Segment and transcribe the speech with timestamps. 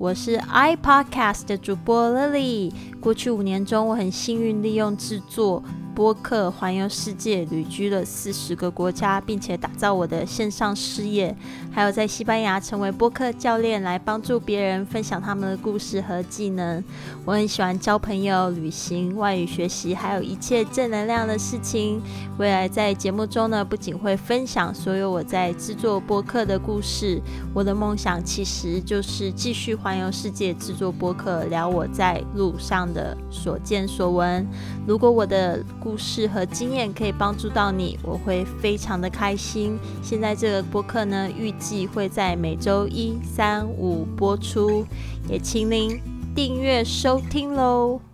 [0.00, 2.72] 我是 iPodcast 的主播 Lily。
[3.02, 5.62] 过去五年中，我很幸运利用制作。
[6.00, 11.36] 播客环游世界，旅居了四十个国家，并且打造我的线上事业，
[11.70, 16.82] 还有在西班牙成为播客教练，来帮助别人分享他们的故事和技能。
[17.26, 22.00] 我很喜欢交朋友、旅行、外语学习，还有一切正能量的事情。
[22.38, 27.20] 未来在节目中呢，不仅会分享所有我在制作播客的故事，
[27.52, 34.48] 我的梦想其实就是继续环游世界，制作播客，聊我在路上的所见所闻。
[34.86, 39.76] 如果我的故故事和经验可以帮助到你，我会非常的开心。
[40.00, 44.86] 现在这个播客呢，预计会在每周一、三、五播出，
[45.28, 46.00] 也请您
[46.32, 48.09] 订阅收听喽。